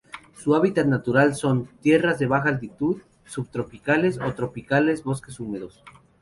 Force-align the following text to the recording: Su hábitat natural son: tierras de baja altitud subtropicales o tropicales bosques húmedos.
Su 0.33 0.55
hábitat 0.55 0.87
natural 0.87 1.35
son: 1.35 1.67
tierras 1.79 2.17
de 2.17 2.25
baja 2.25 2.49
altitud 2.49 3.03
subtropicales 3.27 4.17
o 4.19 4.33
tropicales 4.33 5.03
bosques 5.03 5.39
húmedos. 5.39 5.83